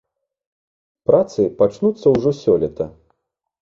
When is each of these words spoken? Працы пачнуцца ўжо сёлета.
Працы 1.11 1.41
пачнуцца 1.61 2.05
ўжо 2.19 2.37
сёлета. 2.43 2.93